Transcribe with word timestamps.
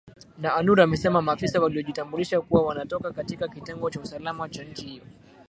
na 0.37 0.53
anur 0.55 0.81
amesema 0.81 1.21
maafisa 1.21 1.59
waliojitambulisha 1.61 2.41
kuwa 2.41 2.63
wanatoka 2.65 3.11
katika 3.11 3.47
kitengo 3.47 3.89
cha 3.89 3.99
usalama 4.01 4.49
cha 4.49 4.63
nchi 4.63 4.85
hiyo 4.85 5.03